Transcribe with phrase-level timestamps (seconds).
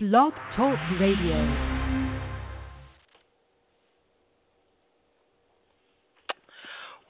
[0.00, 1.42] Blog Talk Radio.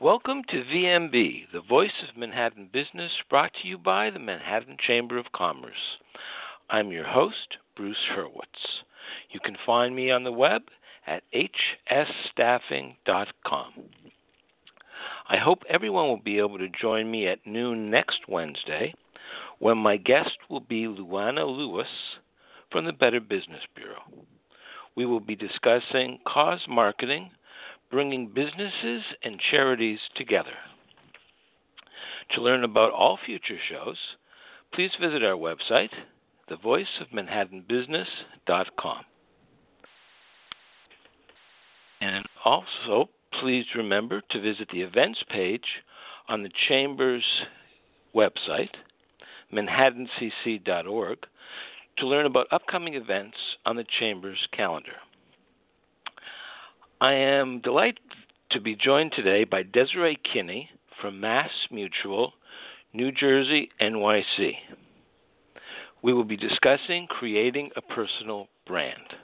[0.00, 5.18] Welcome to VMB, the voice of Manhattan business, brought to you by the Manhattan Chamber
[5.18, 5.98] of Commerce.
[6.70, 8.80] I'm your host, Bruce Hurwitz.
[9.32, 10.62] You can find me on the web
[11.06, 13.72] at hsstaffing.com.
[15.28, 18.94] I hope everyone will be able to join me at noon next Wednesday
[19.58, 21.86] when my guest will be Luana Lewis
[22.70, 24.02] from the Better Business Bureau.
[24.96, 27.30] We will be discussing cause marketing,
[27.90, 30.52] bringing businesses and charities together.
[32.34, 33.96] To learn about all future shows,
[34.74, 35.92] please visit our website,
[36.50, 39.04] thevoiceofmanhattanbusiness.com.
[42.00, 43.08] And also,
[43.40, 45.64] please remember to visit the events page
[46.28, 47.24] on the Chamber's
[48.14, 48.74] website,
[49.52, 51.18] manhattancc.org,
[51.98, 54.92] to learn about upcoming events on the Chamber's calendar.
[57.00, 58.00] I am delighted
[58.50, 62.32] to be joined today by Desiree Kinney from Mass Mutual,
[62.92, 64.52] New Jersey, NYC.
[66.02, 69.14] We will be discussing creating a personal brand.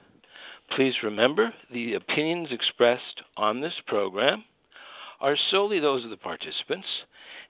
[0.74, 4.44] Please remember the opinions expressed on this program
[5.20, 6.86] are solely those of the participants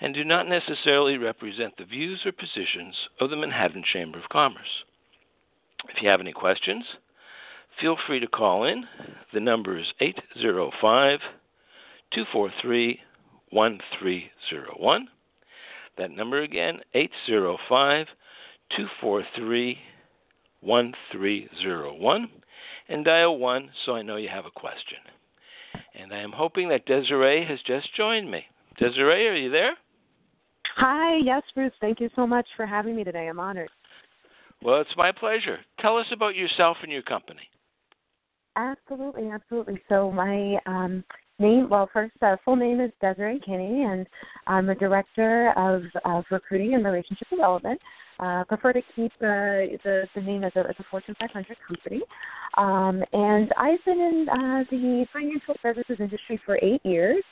[0.01, 4.85] and do not necessarily represent the views or positions of the Manhattan Chamber of Commerce.
[5.89, 6.85] If you have any questions,
[7.81, 8.85] feel free to call in.
[9.33, 11.21] The number is 805
[12.13, 13.01] 243
[13.51, 15.09] 1301.
[15.97, 18.07] That number again, 805
[18.77, 19.79] 243
[20.61, 22.29] 1301.
[22.89, 24.99] And dial 1 so I know you have a question.
[25.95, 28.45] And I am hoping that Desiree has just joined me.
[28.79, 29.77] Desiree, are you there?
[30.77, 31.73] Hi, yes, Bruce.
[31.81, 33.29] Thank you so much for having me today.
[33.29, 33.71] I'm honored.
[34.65, 35.59] Well, it's my pleasure.
[35.79, 37.43] Tell us about yourself and your company.
[38.57, 39.79] Absolutely, absolutely.
[39.91, 41.05] So my um,
[41.39, 44.07] name, well, first, uh, full name is Desiree Kinney, and
[44.47, 47.79] I'm a director of, of recruiting and relationship development.
[48.19, 52.01] Uh, prefer to keep uh, the, the name as a, as a Fortune 500 company.
[52.57, 57.23] Um, and I've been in uh, the financial services industry for eight years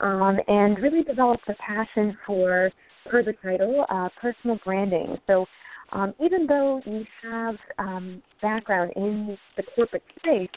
[0.00, 2.72] um, and really developed a passion for,
[3.08, 5.16] per the title, uh, personal branding.
[5.28, 5.46] So
[5.92, 10.48] um, even though you have um, background in the corporate space,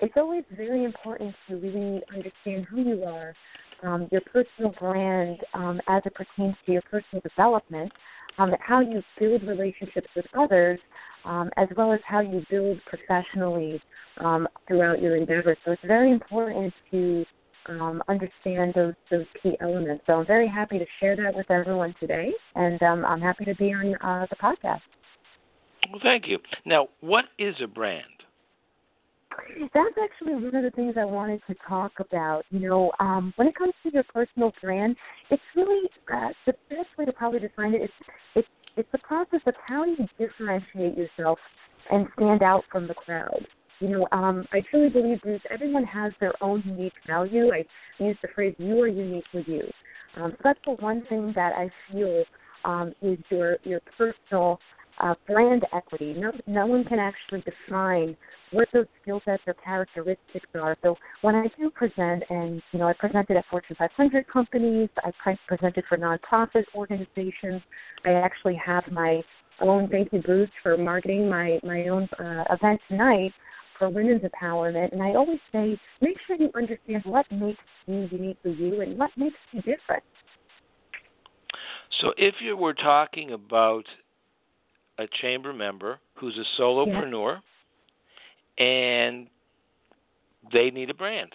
[0.00, 3.34] it's always very important to really understand who you are,
[3.82, 7.92] um, your personal brand um, as it pertains to your personal development,
[8.38, 10.78] um, how you build relationships with others,
[11.24, 13.80] um, as well as how you build professionally
[14.68, 15.56] throughout your endeavors.
[15.64, 17.24] So it's very important to
[17.68, 20.04] um, understand those those key elements.
[20.06, 23.54] So I'm very happy to share that with everyone today, and um, I'm happy to
[23.54, 24.80] be on uh, the podcast.
[25.90, 26.38] Well, thank you.
[26.64, 28.04] Now, what is a brand?
[29.74, 32.44] That's actually one of the things I wanted to talk about.
[32.50, 34.96] You know, um, when it comes to your personal brand,
[35.30, 37.90] it's really uh, the best way to probably define it is
[38.34, 41.38] it's it's the process of how you differentiate yourself
[41.90, 43.46] and stand out from the crowd.
[43.80, 47.50] You know, um, I truly believe, Bruce, everyone has their own unique value.
[47.52, 47.64] I
[48.02, 49.62] use the phrase "you are unique with you."
[50.16, 52.24] Um, so that's the one thing that I feel
[52.64, 54.58] um, is your your personal
[55.00, 56.14] uh, brand equity.
[56.14, 58.16] No, no one can actually define
[58.52, 60.76] what those skill sets or characteristics are.
[60.82, 65.36] So when I do present, and you know, I presented at Fortune 500 companies, I
[65.48, 67.62] presented for nonprofit organizations.
[68.04, 69.22] I actually have my
[69.60, 73.32] own thank you Bruce for marketing my my own uh, event tonight
[73.80, 74.92] for women's empowerment.
[74.92, 79.10] And I always say, make sure you understand what makes you uniquely you and what
[79.16, 80.04] makes you different.
[82.00, 83.84] So, if you were talking about
[84.98, 87.40] a chamber member who's a solopreneur
[88.58, 88.64] yeah.
[88.64, 89.26] and
[90.52, 91.30] they need a brand,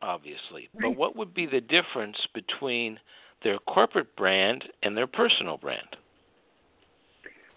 [0.00, 0.82] obviously, right.
[0.82, 2.98] but what would be the difference between
[3.44, 5.96] their corporate brand and their personal brand?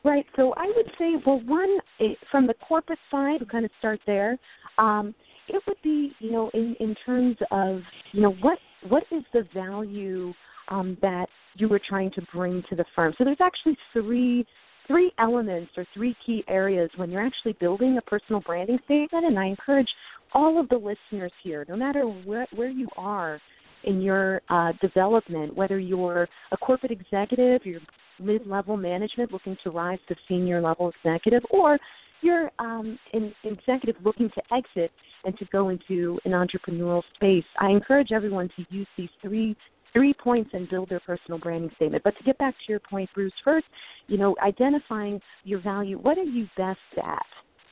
[0.06, 0.26] Right.
[0.36, 4.00] So I would say, well, one eh, from the corporate side, we kind of start
[4.06, 4.38] there.
[4.78, 5.16] Um,
[5.48, 7.80] it would be, you know, in in terms of,
[8.12, 10.32] you know, what what is the value
[10.70, 11.26] um, that
[11.56, 13.16] you were trying to bring to the firm.
[13.18, 14.46] So there's actually three
[14.86, 19.26] three elements or three key areas when you're actually building a personal branding statement.
[19.26, 19.90] And I encourage
[20.34, 23.42] all of the listeners here, no matter where where you are
[23.86, 27.82] in your uh, development, whether you're a corporate executive, you're
[28.20, 31.78] mid-level management looking to rise to senior level executive, or
[32.22, 34.92] you're um, an executive looking to exit
[35.26, 37.44] and to go into an entrepreneurial space.
[37.60, 39.56] I encourage everyone to use these three
[39.94, 42.04] three points and build their personal branding statement.
[42.04, 43.66] But to get back to your point, Bruce, first,
[44.08, 45.98] you know, identifying your value.
[45.98, 47.26] What are you best at?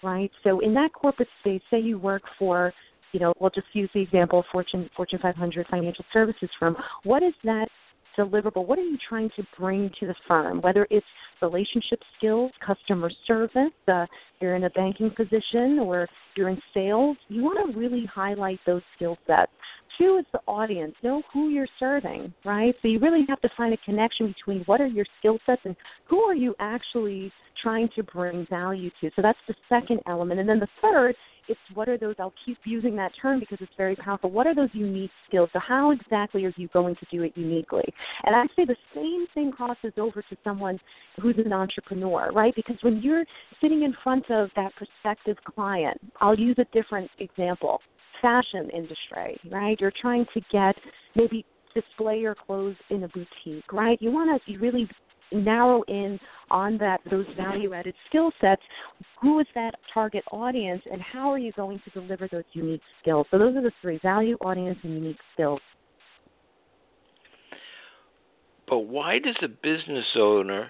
[0.03, 0.31] right?
[0.43, 2.73] So in that corporate space, say you work for,
[3.13, 6.75] you know, we'll just use the example Fortune Fortune 500 financial services firm.
[7.03, 7.67] What is that
[8.17, 8.65] deliverable?
[8.67, 10.61] What are you trying to bring to the firm?
[10.61, 11.05] Whether it's
[11.41, 14.05] relationship skills, customer service, uh,
[14.39, 18.81] you're in a banking position, or you're in sales, you want to really highlight those
[18.95, 19.51] skill sets.
[19.97, 20.95] Two is the audience.
[21.03, 22.73] Know who you're serving, right?
[22.81, 25.75] So you really have to find a connection between what are your skill sets and
[26.05, 27.31] who are you actually
[27.61, 29.11] trying to bring value to.
[29.15, 30.39] So that's the second element.
[30.39, 31.15] And then the third
[31.47, 34.31] it's what are those I'll keep using that term because it's very powerful.
[34.31, 35.49] What are those unique skills?
[35.53, 37.83] So how exactly are you going to do it uniquely?
[38.23, 40.79] And I say the same thing crosses over to someone
[41.21, 42.53] who's an entrepreneur, right?
[42.55, 43.25] Because when you're
[43.61, 47.79] sitting in front of that prospective client, I'll use a different example.
[48.21, 49.77] Fashion industry, right?
[49.79, 50.75] You're trying to get
[51.15, 54.01] maybe display your clothes in a boutique, right?
[54.01, 54.87] You want to you really
[55.33, 56.19] narrow in
[56.51, 58.61] on that those value added skill sets
[59.21, 63.25] who is that target audience and how are you going to deliver those unique skills?
[63.31, 65.61] So those are the three value audience and unique skills.
[68.67, 70.69] But why does a business owner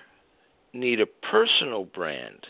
[0.74, 2.48] need a personal brand?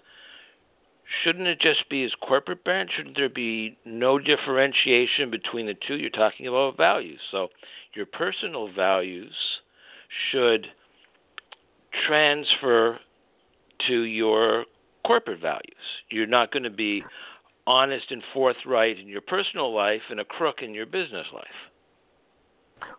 [1.23, 2.89] Shouldn't it just be his corporate brand?
[2.95, 5.97] Shouldn't there be no differentiation between the two?
[5.97, 7.19] You're talking about values.
[7.31, 7.49] So
[7.93, 9.33] your personal values
[10.31, 10.67] should
[12.07, 12.99] transfer
[13.87, 14.65] to your
[15.05, 15.61] corporate values.
[16.09, 17.03] You're not going to be
[17.67, 21.45] honest and forthright in your personal life and a crook in your business life.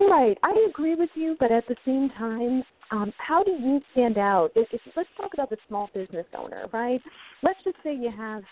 [0.00, 4.18] Right, I agree with you, but at the same time, um, how do you stand
[4.18, 4.50] out?
[4.54, 7.00] If, if, let's talk about the small business owner, right?
[7.42, 8.42] Let's just say you have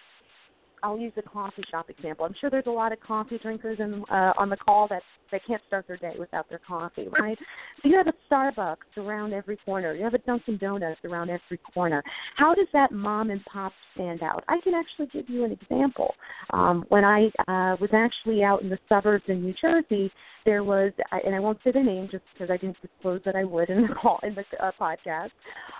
[0.82, 2.24] I'll use the coffee shop example.
[2.24, 5.40] I'm sure there's a lot of coffee drinkers in, uh, on the call that they
[5.46, 7.38] can't start their day without their coffee, right?
[7.82, 9.94] So you have a Starbucks around every corner.
[9.94, 12.02] You have a Dunkin' Donuts around every corner.
[12.36, 14.44] How does that mom and pop stand out?
[14.48, 16.14] I can actually give you an example.
[16.50, 20.10] Um, when I uh, was actually out in the suburbs in New Jersey,
[20.44, 20.92] there was,
[21.24, 23.82] and I won't say the name just because I didn't disclose that I would in
[23.82, 25.30] the call in the uh, podcast,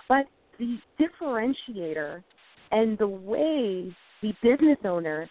[0.07, 0.25] but
[0.59, 2.23] the differentiator
[2.71, 5.29] and the way the business owner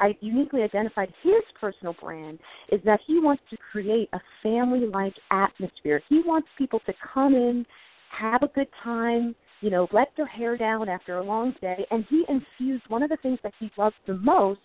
[0.00, 2.38] I uniquely identified his personal brand
[2.72, 6.00] is that he wants to create a family like atmosphere.
[6.08, 7.66] He wants people to come in,
[8.18, 11.86] have a good time, you know, let their hair down after a long day.
[11.90, 14.60] And he infused one of the things that he loves the most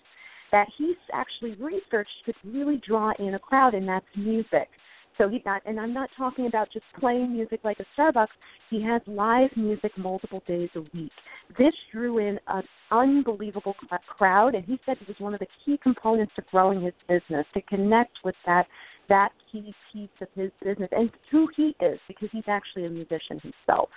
[0.53, 4.69] that he's actually researched could really draw in a crowd, and that's music.
[5.17, 8.27] So he and I'm not talking about just playing music like a Starbucks.
[8.69, 11.11] He has live music multiple days a week.
[11.57, 13.75] This drew in an unbelievable
[14.07, 17.45] crowd, and he said it was one of the key components to growing his business
[17.53, 18.65] to connect with that
[19.07, 23.39] that key piece of his business and who he is because he's actually a musician
[23.39, 23.89] himself.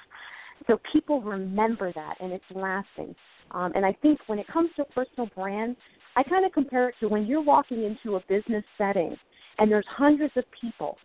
[0.67, 3.15] So people remember that, and it's lasting.
[3.53, 5.77] Um, and I think when it comes to personal brand,
[6.15, 9.17] I kind of compare it to when you're walking into a business setting
[9.59, 10.99] and there's hundreds of people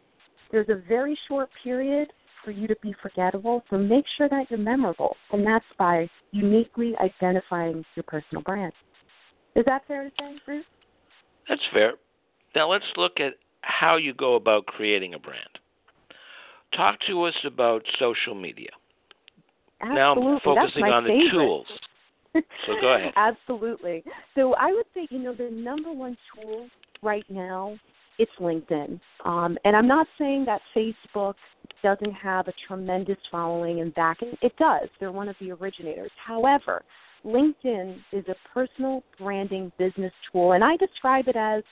[0.53, 2.13] there's a very short period
[2.45, 6.93] for you to be forgettable, so make sure that you're memorable, and that's by uniquely
[7.01, 8.71] identifying your personal brand.
[9.55, 10.65] Is that fair to say, Bruce?
[11.49, 11.93] That's fair.
[12.55, 15.41] Now let's look at how you go about creating a brand.
[16.75, 18.69] Talk to us about social media.
[19.81, 19.95] Absolutely.
[19.95, 21.23] Now I'm focusing on favorite.
[21.23, 21.67] the tools.
[22.35, 23.13] So go ahead.
[23.15, 24.03] Absolutely.
[24.35, 26.67] So I would say, you know, the number one tool
[27.01, 27.77] right now
[28.19, 28.99] it's LinkedIn.
[29.25, 31.35] Um, and I'm not saying that Facebook
[31.81, 34.33] doesn't have a tremendous following and backing.
[34.41, 34.89] It does.
[34.99, 36.11] They're one of the originators.
[36.25, 36.83] However,
[37.25, 41.63] LinkedIn is a personal branding business tool, and I describe it as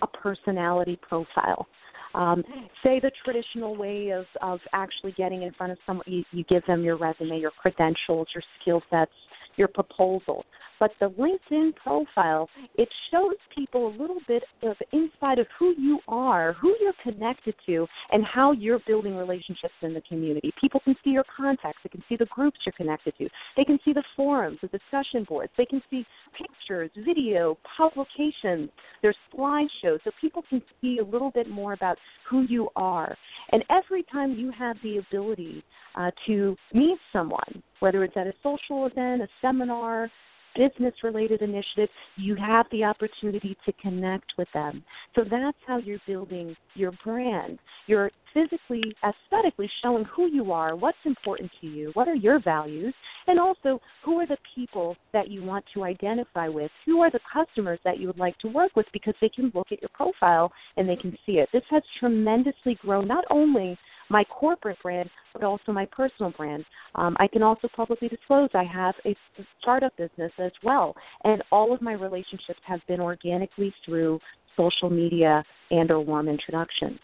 [0.00, 1.66] a personality profile.
[2.14, 2.44] Um,
[2.84, 6.64] say the traditional way of, of actually getting in front of someone, you, you give
[6.66, 9.12] them your resume, your credentials, your skill sets,
[9.56, 10.44] your proposal.
[10.82, 16.00] But the LinkedIn profile, it shows people a little bit of inside of who you
[16.08, 20.52] are, who you're connected to, and how you're building relationships in the community.
[20.60, 23.78] People can see your contacts, they can see the groups you're connected to, they can
[23.84, 26.04] see the forums, the discussion boards, they can see
[26.36, 28.68] pictures, video, publications,
[29.02, 31.96] there's slideshows, so people can see a little bit more about
[32.28, 33.16] who you are.
[33.52, 35.62] And every time you have the ability
[35.94, 40.10] uh, to meet someone, whether it's at a social event, a seminar,
[40.56, 44.84] business related initiative, you have the opportunity to connect with them.
[45.14, 47.58] So that's how you're building your brand.
[47.86, 52.94] You're physically, aesthetically showing who you are, what's important to you, what are your values,
[53.26, 57.20] and also who are the people that you want to identify with, who are the
[57.32, 60.52] customers that you would like to work with because they can look at your profile
[60.76, 61.48] and they can see it.
[61.52, 63.78] This has tremendously grown not only
[64.12, 66.64] my corporate brand, but also my personal brand.
[66.94, 69.16] Um, I can also publicly disclose I have a
[69.60, 74.20] startup business as well, and all of my relationships have been organically through
[74.56, 76.98] social media and or warm introductions.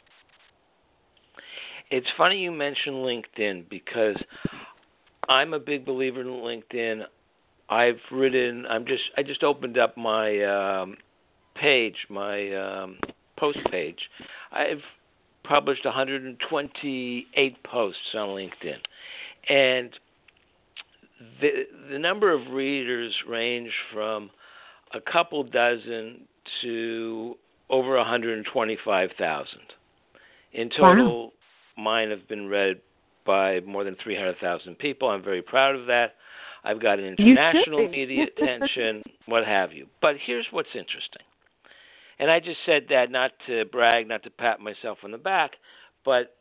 [1.90, 4.16] It's funny you mention LinkedIn because
[5.30, 7.04] I'm a big believer in LinkedIn.
[7.70, 8.66] I've written.
[8.68, 9.02] I'm just.
[9.16, 10.96] I just opened up my um,
[11.54, 12.98] page, my um,
[13.38, 13.98] post page.
[14.52, 14.82] I've
[15.48, 18.78] published 128 posts on LinkedIn,
[19.48, 19.90] and
[21.40, 24.30] the the number of readers range from
[24.94, 26.20] a couple dozen
[26.62, 27.36] to
[27.70, 29.58] over 125,000.
[30.52, 31.32] In total, wow.
[31.76, 32.80] mine have been read
[33.26, 35.08] by more than 300,000 people.
[35.08, 36.14] I'm very proud of that.
[36.64, 39.86] I've got an international media attention, what have you.
[40.00, 41.22] But here's what's interesting.
[42.18, 45.52] And I just said that not to brag, not to pat myself on the back,
[46.04, 46.34] but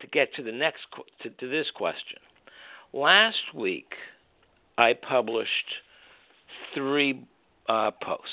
[0.00, 0.80] to get to the next
[1.22, 2.18] to, to this question.
[2.92, 3.92] Last week,
[4.78, 5.50] I published
[6.74, 7.26] three
[7.68, 8.26] uh, posts.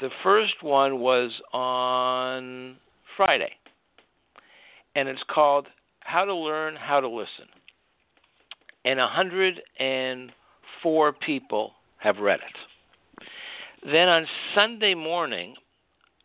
[0.00, 2.76] The first one was on
[3.16, 3.50] Friday,
[4.94, 5.66] and it's called
[6.00, 7.46] How to Learn How to Listen.
[8.84, 12.56] And 104 people have read it.
[13.84, 15.56] Then on Sunday morning,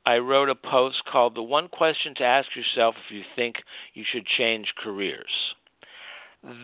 [0.05, 3.57] I wrote a post called The One Question to Ask Yourself If You Think
[3.93, 5.53] You Should Change Careers.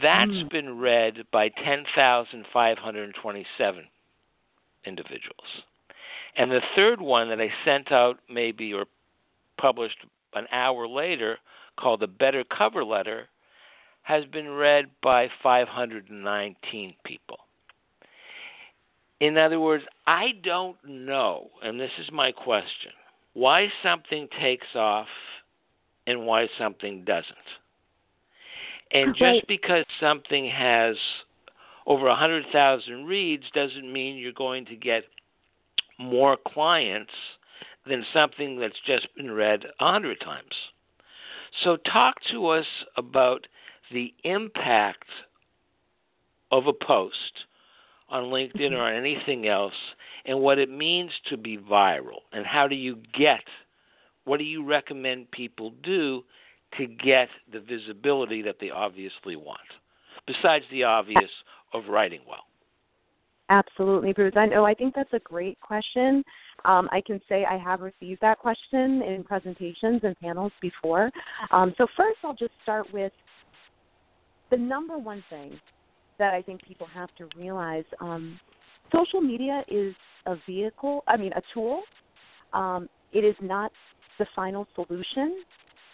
[0.02, 0.50] That's mm.
[0.50, 3.84] been read by 10,527
[4.86, 5.64] individuals.
[6.38, 8.86] And the third one that I sent out maybe or
[9.58, 9.98] published
[10.34, 11.40] an hour later
[11.78, 13.28] called The Better Cover Letter
[14.04, 17.40] has been read by 519 people.
[19.22, 22.92] In other words, I don't know, and this is my question,
[23.34, 25.08] why something takes off
[26.06, 27.36] and why something doesn't.
[28.92, 30.96] And just because something has
[31.88, 35.04] over 100,000 reads doesn't mean you're going to get
[35.98, 37.12] more clients
[37.88, 40.54] than something that's just been read a hundred times.
[41.64, 42.66] So, talk to us
[42.98, 43.48] about
[43.92, 45.08] the impact
[46.52, 47.46] of a post
[48.10, 49.74] on LinkedIn or on anything else
[50.26, 53.44] and what it means to be viral and how do you get
[54.26, 56.24] what do you recommend people do
[56.78, 59.60] to get the visibility that they obviously want
[60.28, 61.30] besides the obvious
[61.74, 62.46] of writing well
[63.50, 64.34] Absolutely, Bruce.
[64.36, 64.66] I know.
[64.66, 66.24] I think that's a great question.
[66.66, 71.12] Um, I can say I have received that question in presentations and panels before.
[71.52, 73.12] Um, so first, I'll just start with
[74.50, 75.60] the number one thing
[76.20, 77.86] that I think people have to realize.
[78.00, 78.40] Um,
[78.92, 79.94] social media is
[80.26, 81.04] a vehicle.
[81.08, 81.84] I mean, a tool.
[82.54, 83.72] Um, it is not
[84.20, 85.44] the final solution.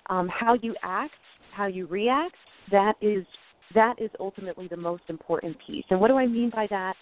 [0.10, 1.14] Um, how you act,
[1.56, 2.36] how you react,
[2.72, 3.26] that is
[3.74, 5.86] that is ultimately the most important piece.
[5.92, 6.94] And what do I mean by that?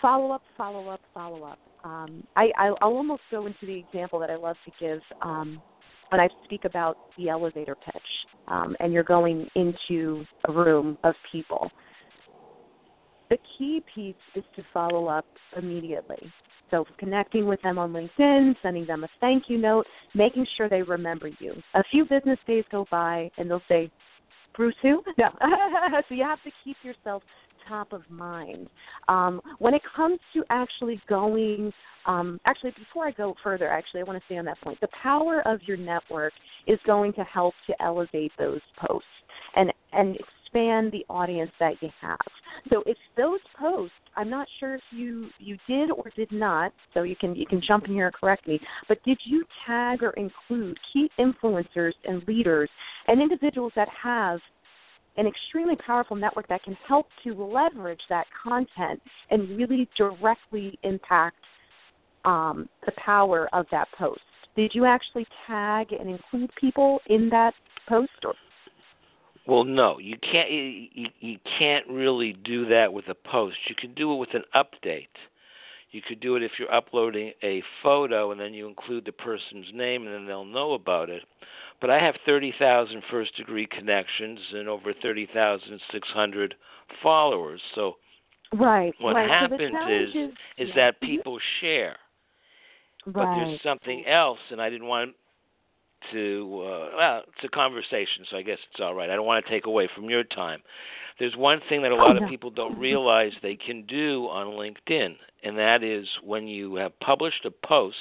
[0.00, 1.58] follow up, follow up, follow up.
[1.84, 5.60] Um, I, I'll almost go into the example that I love to give um,
[6.10, 8.02] when I speak about the elevator pitch,
[8.48, 11.70] um, and you're going into a room of people.
[13.30, 16.32] The key piece is to follow up immediately.
[16.70, 20.82] So connecting with them on LinkedIn, sending them a thank you note, making sure they
[20.82, 21.54] remember you.
[21.74, 23.90] A few business days go by, and they'll say,
[24.56, 25.02] Bruce who?
[25.18, 25.28] No.
[26.08, 27.22] so you have to keep yourself
[27.68, 28.68] top of mind.
[29.08, 31.72] Um, when it comes to actually going,
[32.06, 34.80] um, actually, before I go further, actually, I want to stay on that point.
[34.80, 36.32] The power of your network
[36.66, 39.08] is going to help to elevate those posts
[39.56, 42.18] and and expand the audience that you have.
[42.70, 47.02] So if those posts, I'm not sure if you you did or did not, so
[47.02, 48.58] you can you can jump in here and correct me.
[48.88, 52.70] But did you tag or include key influencers and leaders
[53.08, 54.40] and individuals that have
[55.16, 61.36] an extremely powerful network that can help to leverage that content and really directly impact
[62.24, 64.20] um, the power of that post.
[64.56, 67.54] Did you actually tag and include people in that
[67.88, 68.10] post?
[68.24, 68.34] Or?
[69.46, 70.50] Well, no, you can't.
[70.50, 73.56] You, you can't really do that with a post.
[73.68, 75.06] You can do it with an update.
[75.92, 79.66] You could do it if you're uploading a photo and then you include the person's
[79.72, 81.22] name and then they'll know about it.
[81.80, 86.54] But I have 30,000 first degree connections and over 30,600
[87.02, 87.60] followers.
[87.74, 87.96] So
[88.52, 89.30] right, what right.
[89.30, 90.14] happens so is is,
[90.58, 90.74] is yeah.
[90.74, 91.06] that mm-hmm.
[91.06, 91.96] people share.
[93.06, 93.14] Right.
[93.14, 95.14] But there's something else and I didn't want
[96.12, 99.10] to uh, well, it's a conversation, so I guess it's all right.
[99.10, 100.60] I don't want to take away from your time.
[101.18, 104.48] There's one thing that a lot oh, of people don't realize they can do on
[104.48, 107.96] LinkedIn, and that is when you have published a post,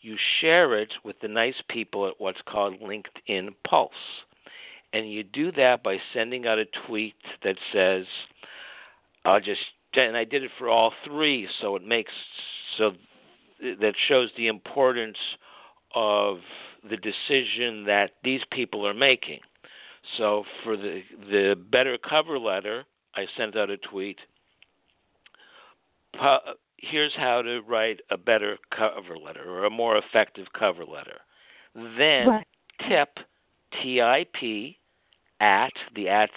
[0.00, 3.92] you share it with the nice people at what's called LinkedIn Pulse.
[4.92, 8.04] And you do that by sending out a tweet that says,
[9.24, 9.60] I'll just,
[9.94, 12.12] and I did it for all three, so it makes,
[12.76, 12.92] so
[13.60, 15.16] that shows the importance
[15.94, 16.38] of
[16.88, 19.40] the decision that these people are making.
[20.18, 24.18] So for the the better cover letter, I sent out a tweet.
[26.76, 31.18] Here's how to write a better cover letter or a more effective cover letter.
[31.74, 32.46] Then right.
[32.88, 33.18] tip
[33.82, 34.78] T I P
[35.40, 36.30] at the at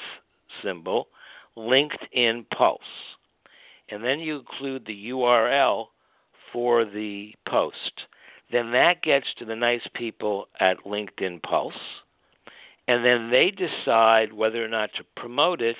[0.63, 1.10] symbol
[1.58, 2.82] LinkedIn Pulse.
[3.89, 5.88] And then you include the URL
[6.54, 8.06] for the post.
[8.51, 11.74] Then that gets to the nice people at LinkedIn Pulse
[12.88, 15.75] and then they decide whether or not to promote it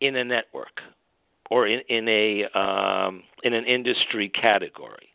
[0.00, 0.80] in a network
[1.50, 5.08] or in, in a um, in an industry category.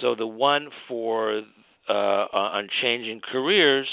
[0.00, 1.42] So the one for
[1.88, 3.88] uh, on changing careers,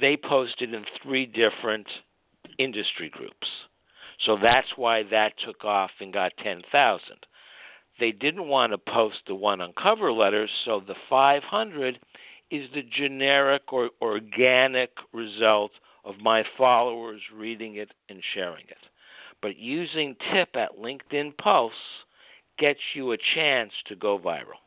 [0.00, 1.86] they posted in three different
[2.58, 3.46] industry groups.
[4.24, 7.00] So that's why that took off and got 10,000.
[7.98, 11.98] They didn't want to post the one on cover letters, so the 500
[12.50, 15.72] is the generic or organic result
[16.04, 18.76] of my followers reading it and sharing it.
[19.42, 21.72] But using tip at LinkedIn Pulse
[22.58, 24.60] gets you a chance to go viral.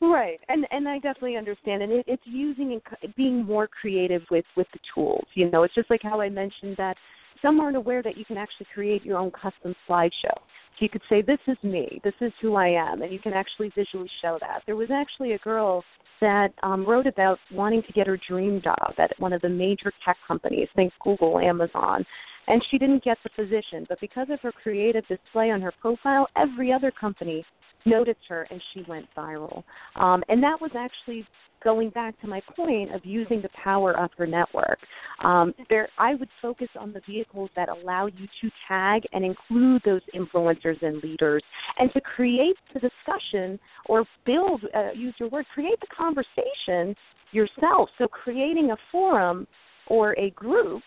[0.00, 4.44] Right, and and I definitely understand, and it, it's using and being more creative with
[4.56, 5.26] with the tools.
[5.34, 6.96] You know, it's just like how I mentioned that
[7.42, 10.36] some aren't aware that you can actually create your own custom slideshow.
[10.80, 12.00] You could say, "This is me.
[12.04, 14.62] This is who I am," and you can actually visually show that.
[14.66, 15.84] There was actually a girl
[16.20, 19.92] that um, wrote about wanting to get her dream job at one of the major
[20.04, 22.04] tech companies, think Google, Amazon.
[22.48, 26.26] And she didn't get the position, but because of her creative display on her profile,
[26.36, 27.44] every other company
[27.84, 29.62] noticed her and she went viral.
[29.96, 31.26] Um, and that was actually
[31.62, 34.78] going back to my point of using the power of her network.
[35.24, 39.82] Um, there, I would focus on the vehicles that allow you to tag and include
[39.84, 41.42] those influencers and leaders,
[41.78, 46.94] and to create the discussion or build, uh, use your word, create the conversation
[47.32, 47.88] yourself.
[47.98, 49.46] So creating a forum
[49.88, 50.82] or a group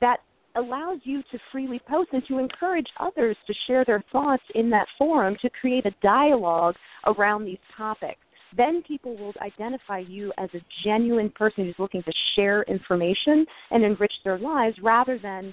[0.00, 0.20] that
[0.58, 4.86] allows you to freely post and to encourage others to share their thoughts in that
[4.98, 6.74] forum to create a dialogue
[7.06, 8.20] around these topics.
[8.56, 13.84] Then people will identify you as a genuine person who's looking to share information and
[13.84, 15.52] enrich their lives rather than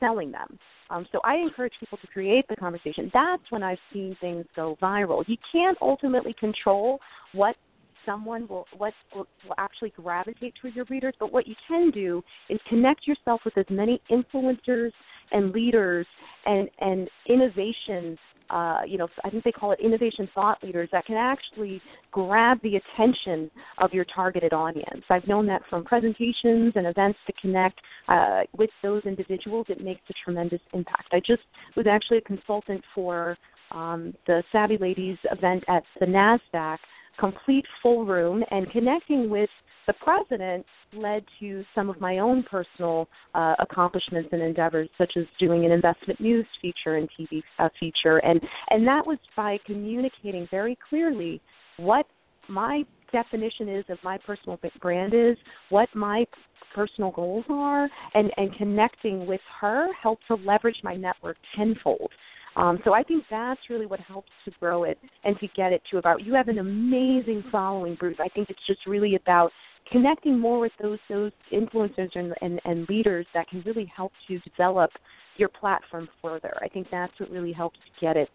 [0.00, 0.58] selling them.
[0.90, 3.10] Um, so I encourage people to create the conversation.
[3.14, 5.24] That's when I've seen things go viral.
[5.26, 6.98] You can't ultimately control
[7.32, 7.56] what
[8.06, 12.22] someone will what will, will actually gravitate toward your readers, but what you can do
[12.48, 14.92] is connect yourself with as many influencers
[15.32, 16.06] and leaders
[16.46, 18.18] and and innovation
[18.50, 22.60] uh, you know, I think they call it innovation thought leaders that can actually grab
[22.62, 25.02] the attention of your targeted audience.
[25.08, 30.02] I've known that from presentations and events to connect uh, with those individuals, it makes
[30.10, 31.08] a tremendous impact.
[31.12, 31.42] I just
[31.76, 33.36] was actually a consultant for
[33.70, 36.78] um, the Savvy Ladies event at the NASDAQ
[37.18, 39.50] complete full room and connecting with
[39.86, 45.24] the president led to some of my own personal uh, accomplishments and endeavors, such as
[45.38, 50.46] doing an investment news feature and TV uh, feature, and and that was by communicating
[50.50, 51.40] very clearly
[51.76, 52.06] what
[52.48, 55.36] my definition is of my personal brand is,
[55.70, 56.26] what my
[56.74, 62.10] personal goals are, and and connecting with her helped to leverage my network tenfold.
[62.56, 65.82] Um, so I think that's really what helps to grow it and to get it
[65.90, 66.24] to about.
[66.24, 68.16] You have an amazing following, Bruce.
[68.20, 69.50] I think it's just really about
[69.90, 74.38] connecting more with those those influencers and, and, and leaders that can really help to
[74.40, 74.90] develop
[75.36, 76.54] your platform further.
[76.62, 78.28] I think that's what really helps get it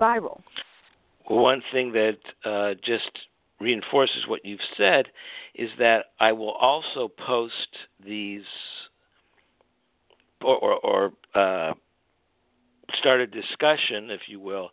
[0.00, 0.40] viral.
[1.26, 3.10] One thing that uh, just
[3.60, 5.06] reinforces what you've said
[5.54, 7.54] is that I will also post
[8.04, 8.42] these
[10.42, 11.74] or, or, or uh,
[12.98, 14.70] start a discussion, if you will,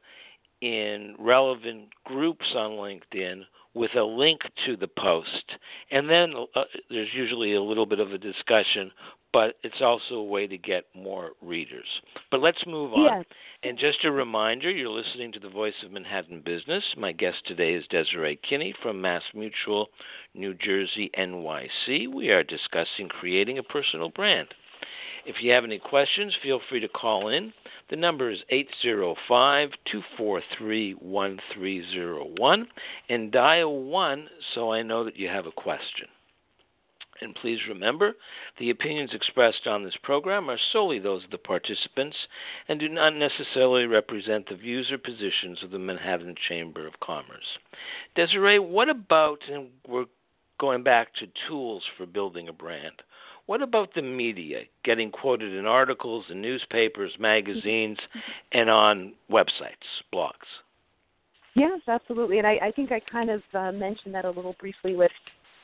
[0.62, 3.44] in relevant groups on LinkedIn
[3.74, 5.46] with a link to the post.
[5.92, 8.92] And then uh, there's usually a little bit of a discussion,
[9.34, 11.88] but it's also a way to get more readers.
[12.30, 13.20] But let's move on.
[13.20, 13.26] Yes.
[13.64, 16.84] And just a reminder, you're listening to the Voice of Manhattan Business.
[16.98, 19.88] My guest today is Desiree Kinney from Mass Mutual,
[20.34, 22.14] New Jersey, NYC.
[22.14, 24.50] We are discussing creating a personal brand.
[25.26, 27.54] If you have any questions, feel free to call in.
[27.90, 32.68] The number is 805 243 1301
[33.10, 36.08] and dial 1 so I know that you have a question.
[37.22, 38.14] And please remember,
[38.58, 42.18] the opinions expressed on this program are solely those of the participants
[42.68, 47.60] and do not necessarily represent the views or positions of the Manhattan Chamber of Commerce.
[48.16, 50.06] Desiree, what about, and we're
[50.62, 53.02] going back to tools for building a brand,
[53.48, 57.98] what about the media, getting quoted in articles in newspapers, magazines,
[58.54, 60.32] and on websites, blogs?
[61.56, 62.38] Yes, absolutely.
[62.38, 65.12] And I, I think I kind of uh, mentioned that a little briefly with,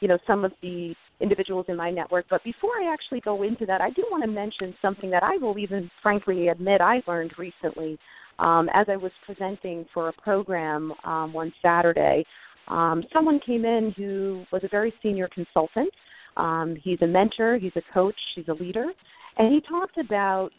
[0.02, 2.26] you know, some of the individuals in my network.
[2.30, 5.38] But before I actually go into that, I do want to mention something that I
[5.38, 7.98] will even frankly admit I learned recently
[8.40, 12.26] um, as I was presenting for a program um, one Saturday.
[12.68, 15.90] Um, someone came in who was a very senior consultant.
[16.36, 18.88] Um, he's a mentor, he's a coach, he's a leader,
[19.38, 20.50] and he talked about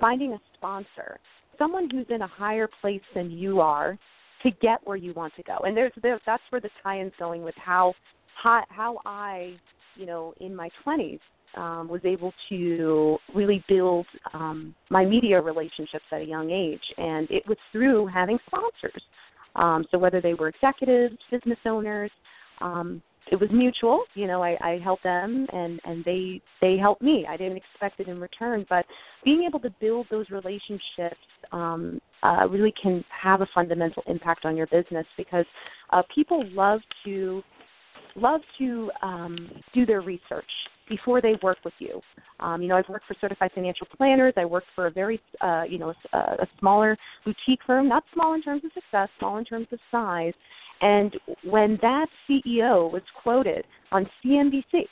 [0.00, 1.18] finding a sponsor,
[1.58, 3.98] someone who's in a higher place than you are
[4.42, 5.58] to get where you want to go.
[5.64, 7.94] And there's, that's where the tie-in's going with how
[8.42, 9.54] how, how I,
[9.96, 11.20] you know, in my 20s
[11.56, 17.30] um, was able to really build um, my media relationships at a young age, and
[17.30, 19.02] it was through having sponsors.
[19.56, 22.10] Um, so whether they were executives, business owners,
[22.60, 24.04] um, it was mutual.
[24.14, 27.26] You know, I, I helped them and and they they helped me.
[27.28, 28.84] I didn't expect it in return, but
[29.24, 31.20] being able to build those relationships
[31.52, 35.46] um, uh, really can have a fundamental impact on your business because
[35.90, 37.42] uh, people love to
[38.14, 39.36] love to um,
[39.74, 40.44] do their research
[40.88, 42.00] before they work with you.
[42.40, 44.34] Um, you know, I've worked for certified financial planners.
[44.36, 48.34] I worked for a very, uh, you know, a, a smaller boutique firm, not small
[48.34, 50.34] in terms of success, small in terms of size,
[50.80, 54.84] and when that CEO was quoted on CNBC,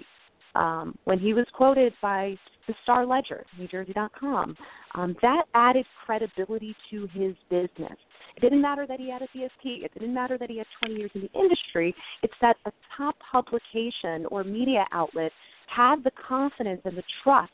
[0.54, 4.56] um, when he was quoted by the Star Ledger, NewJersey.com,
[4.94, 7.96] um, that added credibility to his business.
[8.36, 9.84] It didn't matter that he had a CSP.
[9.84, 11.94] It didn't matter that he had 20 years in the industry.
[12.22, 15.30] It's that a top publication or media outlet
[15.66, 17.52] had the confidence and the trust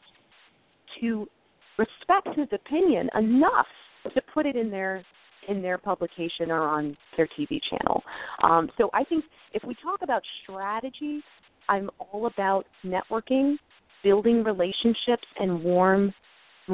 [1.00, 1.26] to
[1.78, 3.66] respect his opinion enough
[4.14, 5.04] to put it in their
[5.48, 8.02] in their publication or on their TV channel.
[8.42, 11.22] Um, so I think if we talk about strategy,
[11.68, 13.56] I'm all about networking,
[14.04, 16.12] building relationships, and warm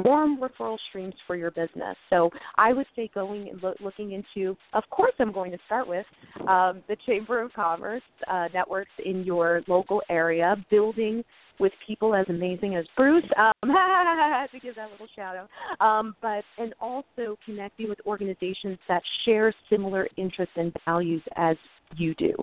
[0.03, 1.95] warm referral streams for your business.
[2.09, 5.87] So I would say going and lo- looking into, of course, I'm going to start
[5.87, 6.05] with
[6.47, 11.23] um, the Chamber of Commerce uh, networks in your local area, building
[11.59, 13.23] with people as amazing as Bruce.
[13.37, 15.49] Um, to give that little shout out.
[15.85, 21.57] Um, but and also connecting with organizations that share similar interests and values as
[21.95, 22.33] you do.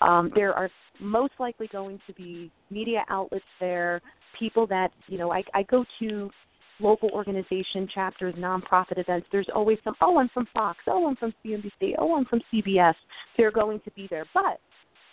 [0.00, 0.70] Um, there are
[1.00, 4.00] most likely going to be media outlets there,
[4.38, 5.32] people that you know.
[5.32, 6.30] I, I go to
[6.80, 11.32] local organization chapters, nonprofit events, there's always some, oh, I'm from Fox, oh, I'm from
[11.44, 12.94] CNBC, oh, I'm from CBS.
[13.36, 14.24] They're going to be there.
[14.34, 14.60] But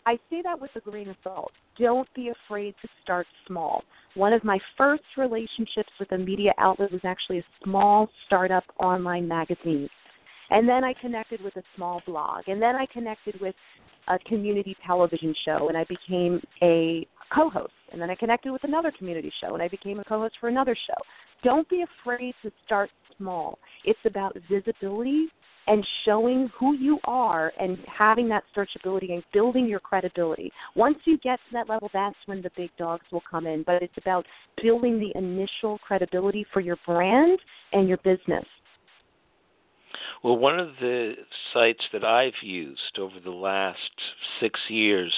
[0.06, 1.51] I say that with a grain of salt.
[1.77, 3.84] Don't be afraid to start small.
[4.15, 9.27] One of my first relationships with a media outlet was actually a small startup online
[9.27, 9.89] magazine.
[10.49, 12.43] And then I connected with a small blog.
[12.47, 13.56] And then I connected with
[14.08, 17.74] a community television show and I became a co host.
[17.92, 20.50] And then I connected with another community show and I became a co host for
[20.50, 21.02] another show.
[21.44, 23.60] Don't be afraid to start small.
[23.86, 25.28] It's about visibility
[25.68, 30.52] and showing who you are and having that searchability and building your credibility.
[30.76, 33.63] Once you get to that level, that's when the big dogs will come in.
[33.63, 34.26] But it's about
[34.62, 37.38] building the initial credibility for your brand
[37.74, 38.46] and your business.
[40.24, 41.13] Well, one of the
[41.54, 43.78] sites that I've used over the last
[44.40, 45.13] six years,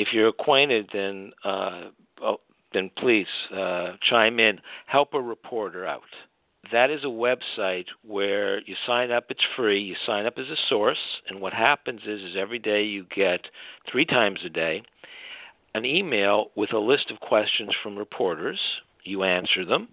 [0.00, 1.90] if you're acquainted, then uh,
[2.22, 2.40] oh,
[2.72, 4.60] then please uh, chime in.
[4.86, 6.02] Help a reporter out.
[6.72, 10.56] That is a website where you sign up it's free you sign up as a
[10.68, 13.40] source and what happens is is every day you get
[13.90, 14.82] three times a day
[15.74, 18.60] an email with a list of questions from reporters
[19.04, 19.88] you answer them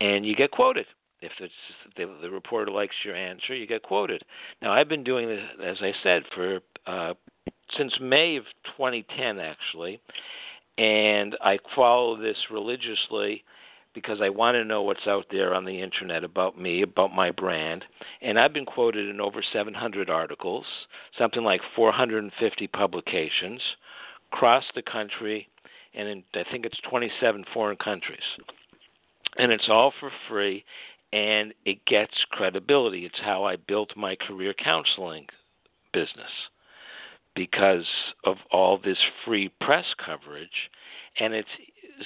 [0.00, 0.86] and you get quoted.
[1.20, 1.52] If it's
[1.96, 4.22] the, the reporter likes your answer you get quoted.
[4.62, 7.14] Now i've been doing this as i said for uh,
[7.76, 8.44] since may of
[8.76, 10.00] 2010 actually
[10.78, 13.44] and i follow this religiously
[13.96, 17.30] because I want to know what's out there on the internet about me, about my
[17.30, 17.82] brand.
[18.20, 20.66] And I've been quoted in over 700 articles,
[21.18, 23.62] something like 450 publications
[24.30, 25.48] across the country,
[25.94, 28.20] and in, I think it's 27 foreign countries.
[29.38, 30.62] And it's all for free,
[31.14, 33.06] and it gets credibility.
[33.06, 35.26] It's how I built my career counseling
[35.94, 36.30] business
[37.36, 37.86] because
[38.24, 40.70] of all this free press coverage.
[41.20, 41.48] And it's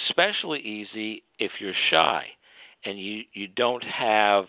[0.08, 2.24] especially easy if you're shy
[2.84, 4.44] and you you don't have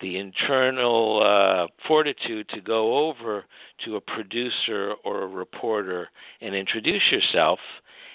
[0.00, 3.44] the internal uh, fortitude to go over
[3.84, 6.08] to a producer or a reporter
[6.40, 7.58] and introduce yourself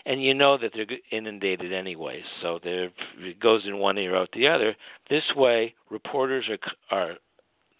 [0.06, 4.48] and you know that they're inundated anyway, so it goes in one ear out the
[4.48, 4.76] other.
[5.10, 6.58] This way, reporters are
[6.98, 7.16] are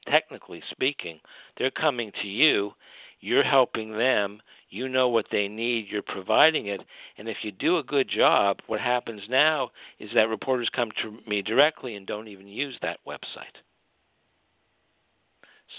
[0.08, 1.20] technically speaking,
[1.58, 2.72] they're coming to you,
[3.20, 6.82] you're helping them, you know what they need, you're providing it,
[7.18, 11.18] and if you do a good job, what happens now is that reporters come to
[11.28, 13.58] me directly and don't even use that website.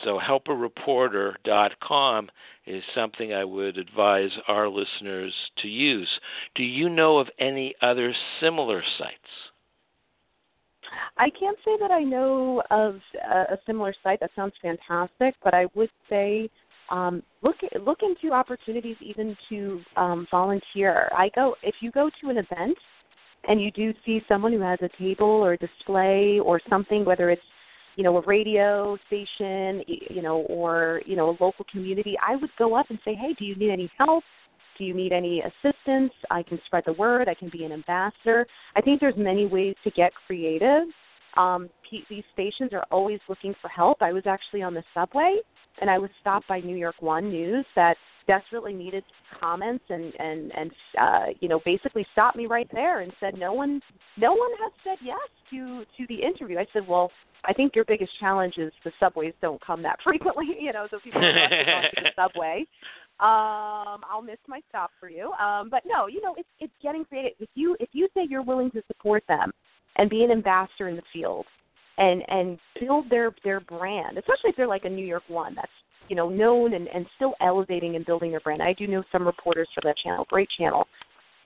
[0.05, 2.31] So helpareporter.com
[2.66, 6.09] is something I would advise our listeners to use.
[6.55, 9.18] Do you know of any other similar sites?
[11.16, 13.00] I can't say that I know of
[13.31, 14.20] a, similar site.
[14.20, 16.48] That sounds fantastic, but I would say
[16.90, 21.09] um, look look into opportunities even to um, volunteer.
[21.16, 22.76] I go if you go to an event
[23.48, 27.31] and you do see someone who has a table or a display or something, whether
[27.31, 27.42] it's
[27.96, 32.50] you know a radio station, you know, or you know a local community, I would
[32.59, 34.24] go up and say, hey, do you need any help?
[34.79, 36.12] Do you need any assistance?
[36.31, 37.29] I can spread the word.
[37.29, 38.46] I can be an ambassador.
[38.74, 40.85] I think there's many ways to get creative.
[41.37, 41.68] Um,
[42.09, 43.98] these stations are always looking for help.
[44.00, 45.40] I was actually on the subway
[45.81, 49.03] and I was stopped by New York One News that desperately needed
[49.40, 53.53] comments and and and uh, you know basically stopped me right there and said no
[53.53, 53.81] one
[54.16, 55.19] no one has said yes
[55.51, 56.59] to to the interview.
[56.59, 57.11] I said, well,
[57.45, 60.99] I think your biggest challenge is the subways don't come that frequently, you know, so
[61.03, 62.64] people are to the subway.
[63.19, 65.33] Um, I'll miss my stop for you.
[65.33, 67.33] Um, but no, you know, it's it's getting creative.
[67.40, 69.53] If you if you say you're willing to support them
[69.97, 71.47] and be an ambassador in the field
[72.01, 75.71] and and build their their brand, especially if they're like a New York one that's
[76.09, 78.63] you know known and and still elevating and building their brand.
[78.63, 80.89] I do know some reporters for that channel, great channel,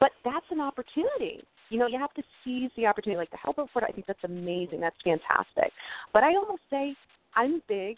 [0.00, 1.42] but that's an opportunity.
[1.70, 3.18] You know, you have to seize the opportunity.
[3.18, 4.80] Like the help reporter, I think that's amazing.
[4.80, 5.72] That's fantastic.
[6.12, 6.94] But I almost say
[7.36, 7.96] I'm big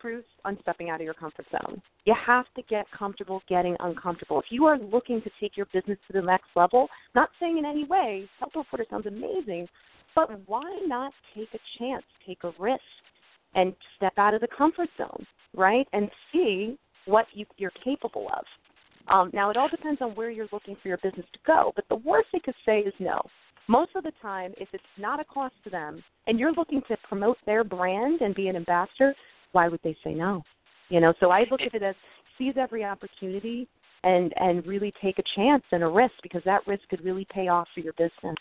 [0.00, 1.80] Bruce, on stepping out of your comfort zone.
[2.04, 4.40] You have to get comfortable getting uncomfortable.
[4.40, 7.66] If you are looking to take your business to the next level, not saying in
[7.66, 9.68] any way, help reporter sounds amazing,
[10.14, 12.80] but why not take a chance, take a risk,
[13.54, 15.86] and step out of the comfort zone, right?
[15.92, 18.44] And see what you, you're capable of.
[19.08, 21.84] Um, now, it all depends on where you're looking for your business to go, but
[21.88, 23.20] the worst they could say is no.
[23.66, 26.96] Most of the time, if it's not a cost to them and you're looking to
[27.08, 29.14] promote their brand and be an ambassador,
[29.52, 30.42] why would they say no?
[30.88, 31.94] You know, so I look at it as
[32.36, 33.68] seize every opportunity
[34.02, 37.48] and and really take a chance and a risk because that risk could really pay
[37.48, 38.36] off for your business.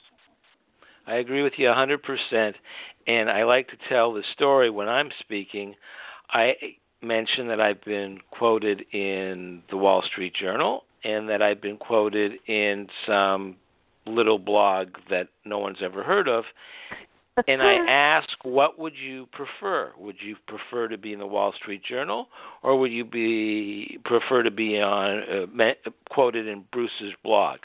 [1.10, 2.54] I agree with you 100%.
[3.08, 5.76] And I like to tell the story when I'm speaking.
[6.30, 6.54] I
[7.02, 12.34] mention that I've been quoted in the Wall Street Journal and that I've been quoted
[12.48, 13.56] in some
[14.06, 16.44] little blog that no one's ever heard of.
[17.48, 19.94] and I ask, what would you prefer?
[19.98, 22.28] Would you prefer to be in the Wall Street Journal,
[22.62, 27.60] or would you be prefer to be on uh, quoted in Bruce's blog?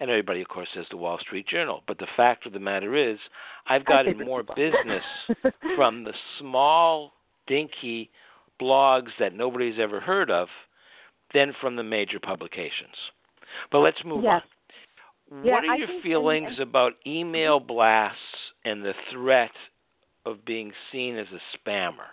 [0.00, 1.82] And everybody, of course, says the Wall Street Journal.
[1.86, 3.18] But the fact of the matter is,
[3.66, 5.02] I've gotten more business
[5.76, 7.12] from the small,
[7.46, 8.10] dinky
[8.60, 10.48] blogs that nobody's ever heard of
[11.34, 12.94] than from the major publications.
[13.72, 14.42] But let's move yes.
[14.42, 15.44] on.
[15.44, 18.18] Yeah, what are I your feelings about email blasts
[18.64, 19.50] and the threat
[20.24, 22.08] of being seen as a spammer?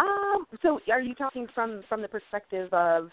[0.00, 3.10] Um, so are you talking from from the perspective of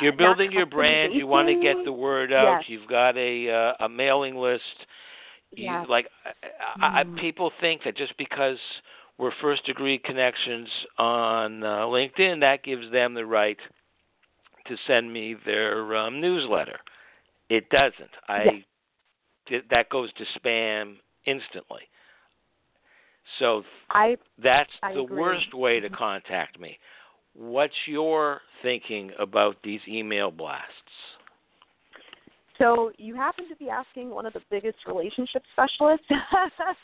[0.00, 1.14] you're building your brand.
[1.14, 2.56] You want to get the word out.
[2.60, 2.64] Yes.
[2.68, 4.62] You've got a uh, a mailing list.
[5.54, 5.86] You, yes.
[5.88, 6.08] Like
[6.80, 7.18] I, I, Mm.
[7.18, 8.58] people think that just because
[9.18, 10.68] we're first degree connections
[10.98, 13.58] on uh, LinkedIn, that gives them the right
[14.66, 16.78] to send me their um, newsletter.
[17.50, 18.10] It doesn't.
[18.28, 18.54] I Yes.
[19.48, 21.82] th- that goes to spam instantly.
[23.38, 25.20] So I that's I the agree.
[25.20, 25.94] worst way to Mhm.
[25.94, 26.78] contact me.
[27.34, 30.68] What's your thinking about these email blasts?
[32.58, 36.06] So you happen to be asking one of the biggest relationship specialists,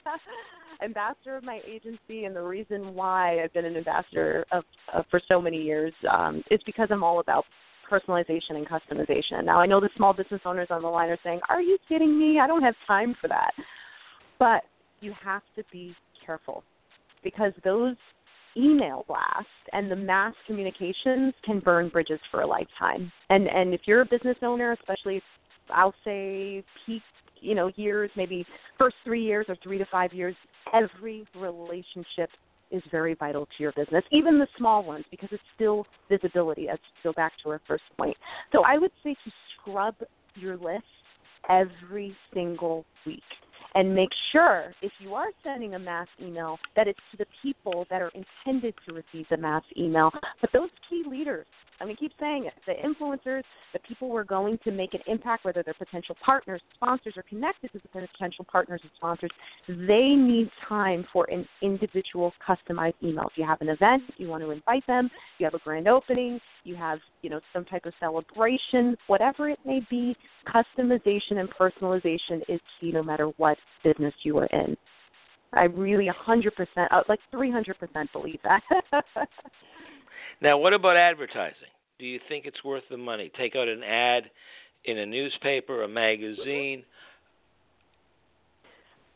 [0.83, 5.21] ambassador of my agency, and the reason why I've been an ambassador of, of for
[5.29, 7.45] so many years um, is because I'm all about
[7.91, 9.45] personalization and customization.
[9.45, 12.19] Now I know the small business owners on the line are saying, "Are you kidding
[12.19, 12.41] me?
[12.41, 13.53] I don't have time for that."
[14.39, 14.65] But
[15.01, 16.63] you have to be careful
[17.23, 17.95] because those
[18.59, 23.13] email blast and the mass communications can burn bridges for a lifetime.
[23.31, 25.23] And and if you're a business owner, especially
[25.71, 27.03] I'll say peak,
[27.41, 28.45] you know, years, maybe
[28.79, 30.35] first 3 years or 3 to 5 years,
[30.73, 32.31] every relationship
[32.71, 36.67] is very vital to your business, even the small ones because it's still visibility.
[36.69, 38.17] Let's go back to our first point.
[38.53, 39.95] So I would say to scrub
[40.35, 40.85] your list
[41.49, 43.23] every single week
[43.75, 47.87] and make sure if you are sending a mass email that it's to the people
[47.91, 51.47] that are intended to receive the mass email but those key leaders
[51.81, 52.55] I mean, keep saying it.
[52.67, 57.15] The influencers, the people we're going to make an impact, whether they're potential partners, sponsors,
[57.17, 59.31] or connected to the potential partners and sponsors,
[59.69, 63.29] they need time for an individual customized email.
[63.31, 66.41] If you have an event, you want to invite them, you have a grand opening,
[66.69, 70.15] you have, you know, some type of celebration, whatever it may be,
[70.47, 74.77] customization and personalization is key no matter what business you are in.
[75.55, 76.51] I really 100%,
[76.91, 78.63] uh, like 300% believe that.
[80.43, 81.69] now, what about advertising?
[81.99, 83.33] Do you think it's worth the money?
[83.37, 84.25] Take out an ad
[84.85, 86.85] in a newspaper, a magazine.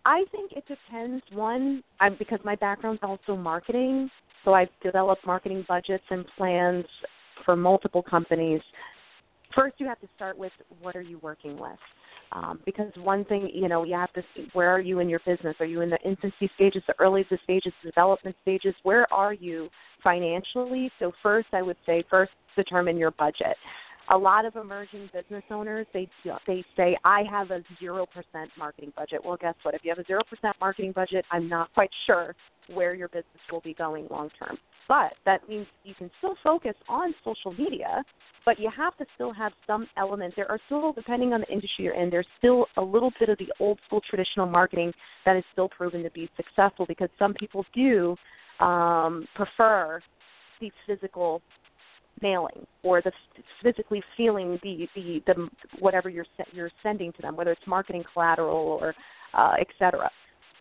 [0.04, 1.22] I think it depends.
[1.32, 4.10] One, I'm because my background's also marketing,
[4.44, 6.86] so I've developed marketing budgets and plans
[7.44, 8.60] for multiple companies.
[9.54, 11.78] First, you have to start with what are you working with
[12.32, 15.20] um, because one thing, you know, you have to see where are you in your
[15.26, 15.54] business?
[15.60, 18.74] Are you in the infancy stages, the early stages, the development stages?
[18.82, 19.68] Where are you
[20.02, 20.90] financially?
[20.98, 23.56] So first, I would say first determine your budget.
[24.10, 26.08] A lot of emerging business owners they
[26.46, 29.20] they say I have a zero percent marketing budget.
[29.24, 29.74] Well, guess what?
[29.74, 32.34] If you have a zero percent marketing budget, I'm not quite sure
[32.72, 34.58] where your business will be going long term.
[34.88, 38.04] But that means you can still focus on social media,
[38.44, 40.34] but you have to still have some element.
[40.36, 43.38] There are still, depending on the industry you're in, there's still a little bit of
[43.38, 44.92] the old school traditional marketing
[45.24, 48.16] that is still proven to be successful because some people do
[48.60, 50.00] um, prefer
[50.60, 51.42] the physical
[52.20, 53.12] mailing or the
[53.62, 58.78] physically feeling the the, the whatever you're you're sending to them, whether it's marketing collateral
[58.80, 58.94] or
[59.34, 60.10] uh, et cetera.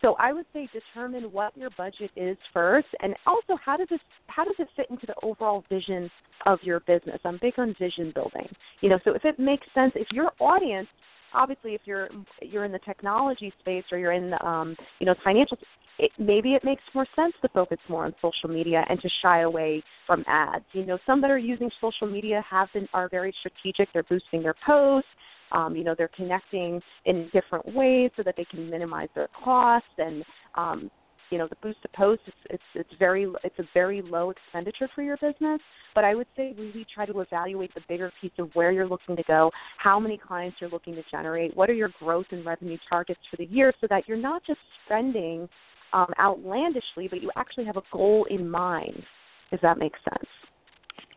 [0.02, 4.00] So I would say determine what your budget is first, and also how does this
[4.26, 6.10] how does it fit into the overall vision
[6.44, 7.20] of your business?
[7.24, 8.48] I'm big on vision building.
[8.80, 10.88] You know, so if it makes sense, if your audience,
[11.32, 12.08] obviously, if you're
[12.42, 15.56] you're in the technology space or you're in um, you know financial,
[16.00, 19.42] it, maybe it makes more sense to focus more on social media and to shy
[19.42, 20.64] away from ads.
[20.72, 23.92] You know, some that are using social media have been are very strategic.
[23.92, 25.08] They're boosting their posts
[25.52, 29.88] um, you know, they're connecting in different ways so that they can minimize their costs
[29.98, 30.90] and um,
[31.32, 34.88] you know the boost to post it's, it's it's very it's a very low expenditure
[34.94, 35.60] for your business.
[35.94, 39.16] But i would say really try to evaluate the bigger piece of where you're looking
[39.16, 42.76] to go how many clients you're looking to generate what are your growth and revenue
[42.88, 45.48] targets for the year so that you're not just spending
[45.94, 49.02] um, outlandishly but you actually have a goal in mind
[49.50, 50.28] if that makes sense.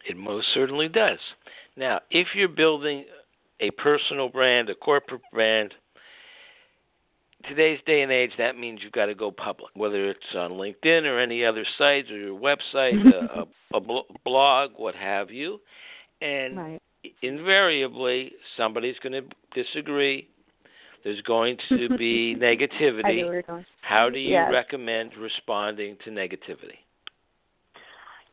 [0.10, 1.20] It most certainly does.
[1.76, 3.06] Now if you're building
[3.60, 5.74] a personal brand, a corporate brand.
[7.48, 11.04] Today's day and age, that means you've got to go public, whether it's on LinkedIn
[11.04, 15.60] or any other sites or your website, a, a, a blog, what have you.
[16.22, 16.82] And right.
[17.22, 20.28] invariably, somebody's going to disagree.
[21.04, 23.44] There's going to be negativity.
[23.82, 24.50] How do you yes.
[24.52, 26.80] recommend responding to negativity?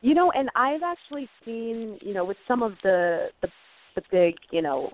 [0.01, 3.47] You know, and I've actually seen, you know, with some of the the,
[3.95, 4.91] the big, you know,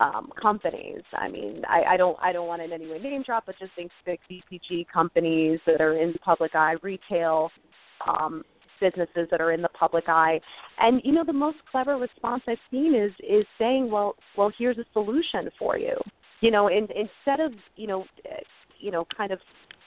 [0.00, 1.02] um, companies.
[1.12, 3.58] I mean, I, I don't I don't want to in any way name drop, but
[3.58, 7.50] just think big CPG companies that are in the public eye, retail
[8.06, 8.42] um,
[8.80, 10.40] businesses that are in the public eye.
[10.78, 14.78] And you know, the most clever response I've seen is is saying, well, well, here's
[14.78, 15.96] a solution for you.
[16.40, 18.04] You know, in, instead of you know,
[18.78, 19.38] you know, kind of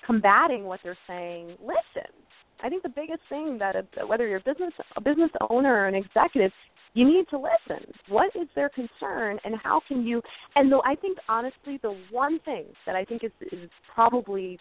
[0.06, 2.12] combating what they're saying, listen.
[2.64, 5.88] I think the biggest thing that a, whether you're a business a business owner or
[5.88, 6.52] an executive,
[6.94, 7.92] you need to listen.
[8.10, 10.22] What is their concern, and how can you?
[10.56, 14.60] And though I think honestly, the one thing that I think is, is probably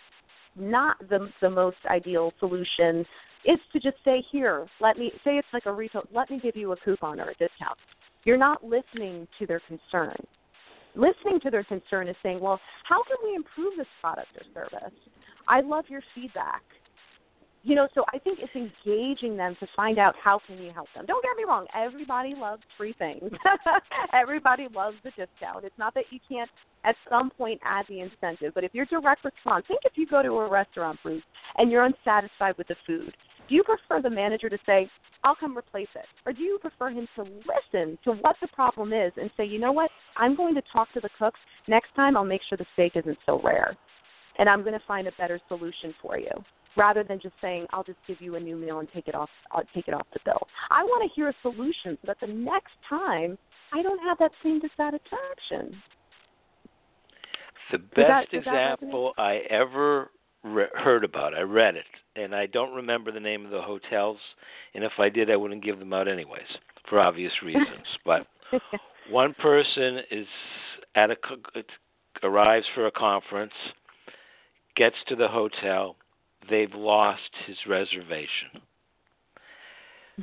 [0.55, 3.05] not the the most ideal solution
[3.45, 6.03] is to just say, here, let me say it's like a retail.
[6.13, 7.79] Let me give you a coupon or a discount.
[8.25, 10.17] You're not listening to their concern.
[10.97, 12.59] Listening to their concern is saying, well,
[12.89, 14.93] how can we improve this product or service?
[15.47, 16.63] I love your feedback
[17.67, 20.87] you know, so I think it's engaging them to find out how can you help
[20.95, 21.05] them.
[21.05, 23.29] Don't get me wrong, everybody loves free things.
[24.13, 25.65] everybody loves the discount.
[25.65, 26.49] It's not that you can't
[26.85, 30.23] at some point add the incentive, but if your direct response, think if you go
[30.23, 31.25] to a restaurant, Bruce,
[31.57, 33.13] and you're unsatisfied with the food,
[33.49, 34.89] do you prefer the manager to say,
[35.25, 36.07] I'll come replace it?
[36.25, 39.59] Or do you prefer him to listen to what the problem is and say, you
[39.59, 41.41] know what, I'm going to talk to the cooks.
[41.67, 43.77] Next time I'll make sure the steak isn't so rare.
[44.39, 46.31] And I'm going to find a better solution for you
[46.77, 49.31] rather than just saying I'll just give you a new meal and take it off
[49.53, 50.47] I'll take it off the bill.
[50.71, 53.39] I want to hear a solution so that the next time
[53.73, 55.81] I don't have that same dissatisfaction.
[57.73, 60.11] The best that, example I ever
[60.45, 61.85] re- heard about, I read it,
[62.15, 64.19] and I don't remember the name of the hotels,
[64.75, 66.47] and if I did, I wouldn't give them out anyways
[66.89, 67.87] for obvious reasons.
[68.05, 68.27] but
[69.11, 70.27] one person is
[70.95, 71.17] at a
[72.23, 73.53] arrives for a conference,
[74.77, 75.97] gets to the hotel,
[76.51, 78.63] they've lost his reservation.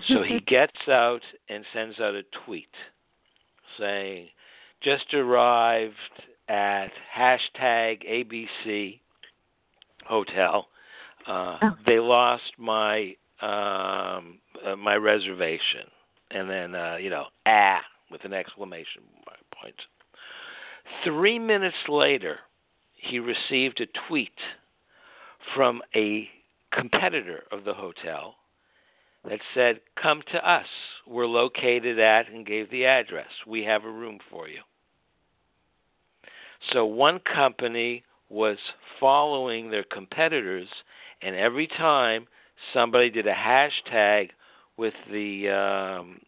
[0.08, 2.74] so he gets out and sends out a tweet
[3.80, 4.30] saying,
[4.82, 5.96] "Just arrived
[6.48, 9.00] at hashtag ABC
[10.06, 10.68] Hotel.
[11.28, 11.70] Uh, oh.
[11.86, 15.88] They lost my um, uh, my reservation."
[16.32, 19.04] And then uh, you know, ah, with an exclamation
[19.64, 19.76] point.
[21.04, 22.40] Three minutes later,
[22.96, 24.38] he received a tweet
[25.56, 26.30] from a
[26.72, 28.36] competitor of the hotel
[29.28, 30.66] that said, Come to us.
[31.08, 33.28] We're located at, and gave the address.
[33.48, 34.62] We have a room for you.
[36.72, 38.58] So one company was
[39.00, 40.68] following their competitors,
[41.22, 42.28] and every time
[42.74, 44.30] somebody did a hashtag
[44.78, 46.20] with the um,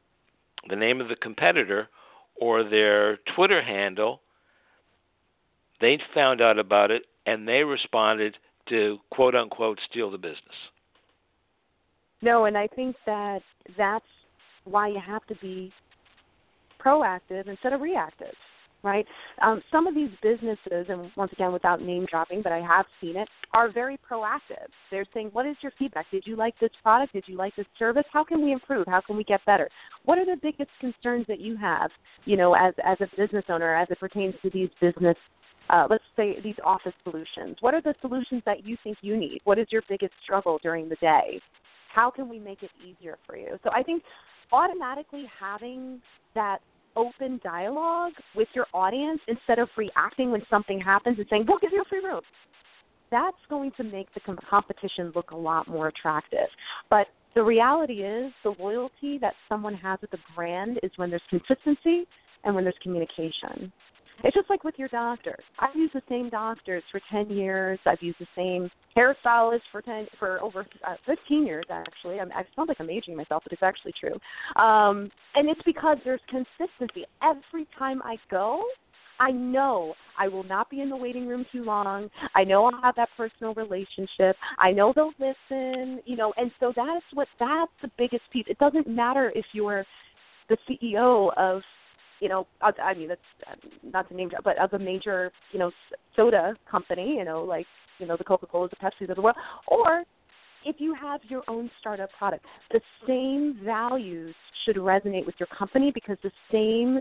[0.70, 1.88] the name of the competitor
[2.36, 4.22] or their Twitter handle,
[5.80, 8.38] they found out about it and they responded
[8.70, 10.40] to quote unquote steal the business.
[12.22, 13.42] No, and I think that
[13.78, 14.06] that's
[14.64, 15.72] why you have to be
[16.84, 18.34] proactive instead of reactive,
[18.84, 19.06] right?
[19.42, 23.16] Um, some of these businesses, and once again, without name dropping, but I have seen
[23.16, 24.68] it, are very proactive.
[24.92, 26.10] They're saying, "What is your feedback?
[26.12, 27.14] Did you like this product?
[27.14, 28.06] Did you like this service?
[28.12, 28.88] How can we improve?
[28.88, 29.70] How can we get better?
[30.04, 31.92] What are the biggest concerns that you have,
[32.26, 35.18] you know, as as a business owner, as it pertains to these business
[35.70, 37.58] uh, let's say these office solutions.
[37.62, 39.42] What are the solutions that you think you need?
[39.44, 41.40] What is your biggest struggle during the day?
[41.94, 43.58] How can we make it easier for you?
[43.64, 44.04] So I think
[44.52, 46.02] automatically having
[46.36, 46.60] that
[46.96, 51.72] open dialogue with your audience instead of reacting when something happens and saying, "We'll give
[51.72, 52.22] you a free room."
[53.12, 56.48] That's going to make the competition look a lot more attractive.
[56.90, 61.22] But the reality is, the loyalty that someone has with the brand is when there's
[61.30, 62.08] consistency
[62.44, 63.72] and when there's communication.
[64.24, 65.38] It's just like with your doctor.
[65.60, 67.80] I've used the same doctors for 10 years.
[67.86, 72.20] I've used the same hairstylist for 10 for over uh, 15 years actually.
[72.20, 74.14] I'm, I sound like I'm aging myself, but it's actually true.
[74.62, 77.06] Um, and it's because there's consistency.
[77.22, 78.64] Every time I go,
[79.20, 82.10] I know I will not be in the waiting room too long.
[82.36, 84.36] I know I'll have that personal relationship.
[84.60, 88.46] I know they'll listen, you know, and so that's what that's the biggest piece.
[88.48, 89.86] It doesn't matter if you're
[90.50, 91.62] the CEO of
[92.20, 95.72] you know, I mean, that's not to name but of a major, you know,
[96.16, 97.66] soda company, you know, like,
[98.00, 99.38] you know, the Coca Cola, the Pepsis of the world,
[99.68, 100.04] or
[100.66, 104.36] if you have your own startup product, the same values
[104.66, 107.00] should resonate with your company because the same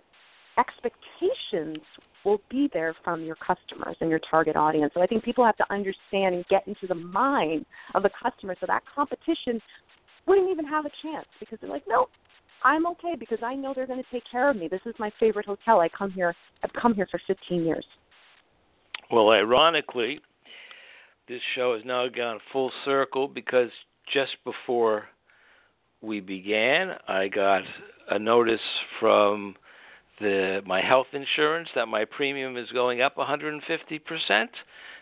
[0.58, 1.78] expectations
[2.24, 4.92] will be there from your customers and your target audience.
[4.94, 8.54] So I think people have to understand and get into the mind of the customer
[8.60, 9.60] so that competition
[10.26, 12.08] wouldn't even have a chance because they're like, no,
[12.64, 14.68] I'm okay because I know they're going to take care of me.
[14.68, 15.80] This is my favorite hotel.
[15.80, 16.34] I come here.
[16.62, 17.84] I've come here for 15 years.
[19.10, 20.20] Well, ironically,
[21.28, 23.68] this show has now gone full circle because
[24.12, 25.04] just before
[26.00, 27.62] we began, I got
[28.10, 28.60] a notice
[28.98, 29.56] from
[30.20, 33.60] the my health insurance that my premium is going up 150%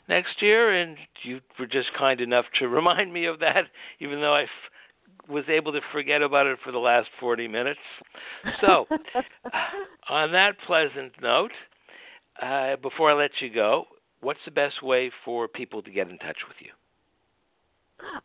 [0.08, 3.64] next year and you were just kind enough to remind me of that
[4.00, 4.46] even though I
[5.28, 7.80] was able to forget about it for the last 40 minutes.
[8.66, 8.86] So,
[10.08, 11.52] on that pleasant note,
[12.40, 13.84] uh, before I let you go,
[14.20, 16.70] what's the best way for people to get in touch with you?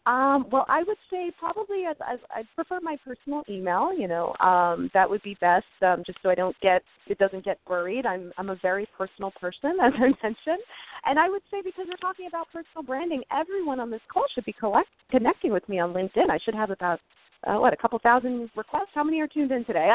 [0.05, 3.91] Um, well, I would say probably as, as I prefer my personal email.
[3.97, 7.45] You know, um, that would be best, um, just so I don't get it doesn't
[7.45, 8.05] get buried.
[8.05, 10.63] I'm I'm a very personal person, as I mentioned,
[11.05, 14.45] and I would say because we're talking about personal branding, everyone on this call should
[14.45, 16.29] be collect, connecting with me on LinkedIn.
[16.29, 16.99] I should have about
[17.45, 18.89] uh, what a couple thousand requests.
[18.93, 19.89] How many are tuned in today?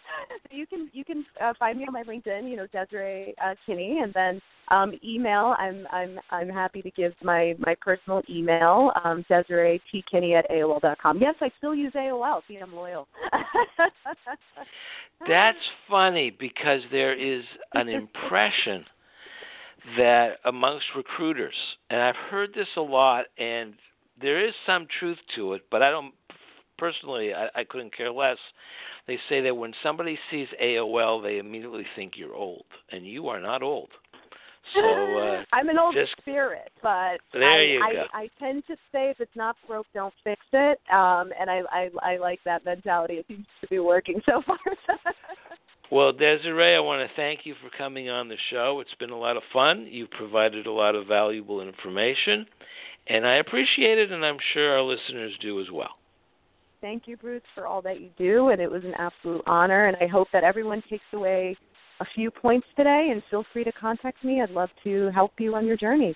[0.50, 2.50] you can you can uh, find me on my LinkedIn.
[2.50, 5.54] You know Desiree uh, Kinney, and then um, email.
[5.58, 8.92] I'm I'm I'm happy to give my my personal email.
[9.04, 11.18] Um, Desiree T Kinney at AOL dot com.
[11.20, 12.40] Yes, I still use AOL.
[12.48, 13.06] See, I'm loyal.
[15.28, 15.58] That's
[15.88, 18.84] funny because there is an impression
[19.96, 21.54] that amongst recruiters,
[21.90, 23.74] and I've heard this a lot, and
[24.20, 26.14] there is some truth to it, but I don't
[26.82, 28.38] personally, I, I couldn't care less.
[29.06, 33.40] They say that when somebody sees AOL, they immediately think you're old, and you are
[33.40, 33.88] not old.
[34.74, 38.04] So uh, I'm an old just, spirit, but there I, you I, go.
[38.14, 40.78] I tend to say if it's not broke, don't fix it.
[40.88, 43.14] Um, and I, I I like that mentality.
[43.14, 44.56] It seems to be working so far.
[45.90, 48.78] well, Desiree, I want to thank you for coming on the show.
[48.78, 49.88] It's been a lot of fun.
[49.90, 52.46] You've provided a lot of valuable information,
[53.08, 55.96] and I appreciate it, and I'm sure our listeners do as well.
[56.82, 59.86] Thank you, Bruce, for all that you do, and it was an absolute honor.
[59.86, 61.56] And I hope that everyone takes away
[62.00, 63.10] a few points today.
[63.12, 64.42] And feel free to contact me.
[64.42, 66.14] I'd love to help you on your journey.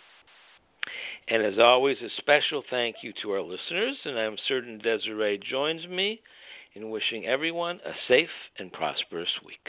[1.28, 5.86] And as always, a special thank you to our listeners, and I'm certain Desiree joins
[5.86, 6.20] me
[6.74, 9.68] in wishing everyone a safe and prosperous week.